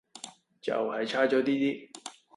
[0.59, 1.89] 就係差左啲啲